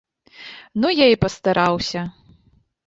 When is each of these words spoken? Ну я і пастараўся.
Ну 0.85 0.93
я 1.03 1.07
і 1.11 1.21
пастараўся. 1.27 2.01